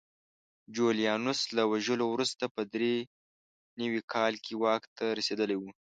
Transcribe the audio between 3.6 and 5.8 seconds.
نوي کال کې واک ته رسېدلی و